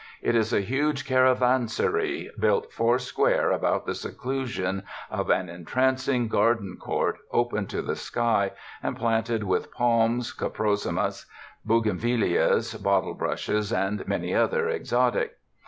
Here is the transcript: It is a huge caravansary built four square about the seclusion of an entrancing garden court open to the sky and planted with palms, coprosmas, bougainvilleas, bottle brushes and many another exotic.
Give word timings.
It 0.23 0.35
is 0.35 0.51
a 0.51 0.61
huge 0.61 1.05
caravansary 1.05 2.31
built 2.39 2.73
four 2.73 2.97
square 2.97 3.51
about 3.51 3.85
the 3.85 3.93
seclusion 3.93 4.81
of 5.11 5.29
an 5.29 5.47
entrancing 5.47 6.27
garden 6.27 6.77
court 6.77 7.19
open 7.31 7.67
to 7.67 7.83
the 7.83 7.95
sky 7.95 8.49
and 8.81 8.97
planted 8.97 9.43
with 9.43 9.71
palms, 9.71 10.33
coprosmas, 10.33 11.27
bougainvilleas, 11.67 12.81
bottle 12.81 13.13
brushes 13.13 13.71
and 13.71 14.07
many 14.07 14.33
another 14.33 14.69
exotic. 14.69 15.37